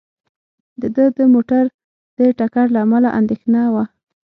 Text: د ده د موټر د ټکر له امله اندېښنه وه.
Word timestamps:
د 0.81 0.83
ده 0.95 1.05
د 1.17 1.19
موټر 1.33 1.65
د 2.17 2.19
ټکر 2.39 2.65
له 2.75 2.79
امله 2.85 3.09
اندېښنه 3.19 3.61
وه. 3.73 3.83